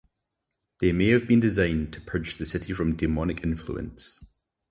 They 0.79 0.93
may 0.93 1.09
have 1.09 1.27
been 1.27 1.39
designed 1.41 1.93
to 1.93 2.01
purge 2.01 2.39
the 2.39 2.47
city 2.47 2.73
from 2.73 2.95
demonic 2.95 3.43
influence. 3.43 4.19